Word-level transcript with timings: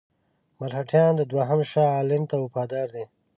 مرهټیان 0.59 1.13
دوهم 1.31 1.59
شاه 1.71 1.89
عالم 1.97 2.23
ته 2.29 2.35
وفادار 2.43 2.87
دي. 2.95 3.05